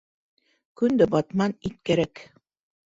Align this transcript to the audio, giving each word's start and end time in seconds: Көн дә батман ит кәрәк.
Көн 0.81 0.97
дә 1.03 1.09
батман 1.13 1.57
ит 1.71 1.79
кәрәк. 1.91 2.27